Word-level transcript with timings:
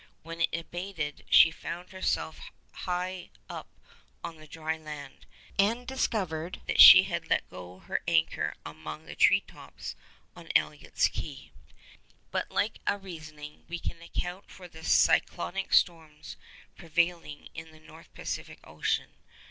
When 0.23 0.41
it 0.41 0.49
abated 0.51 1.25
she 1.29 1.51
found 1.51 1.91
herself 1.91 2.39
high 2.71 3.29
up 3.47 3.69
on 4.23 4.37
the 4.37 4.47
dry 4.47 4.75
land, 4.75 5.27
and 5.59 5.85
discovered 5.85 6.59
that 6.65 6.81
she 6.81 7.03
had 7.03 7.29
let 7.29 7.47
go 7.51 7.77
her 7.81 8.01
anchor 8.07 8.55
among 8.65 9.05
the 9.05 9.13
tree 9.15 9.41
tops 9.41 9.95
on 10.35 10.49
Elliot's 10.55 11.07
Key.' 11.07 11.51
By 12.31 12.45
a 12.49 12.51
like 12.51 12.79
reasoning, 12.89 13.63
we 13.69 13.77
can 13.77 14.01
account 14.01 14.49
for 14.49 14.67
the 14.67 14.83
cyclonic 14.83 15.71
storms 15.71 16.35
prevailing 16.75 17.49
in 17.53 17.69
the 17.71 17.79
North 17.79 18.11
Pacific 18.15 18.57
Ocean. 18.63 19.11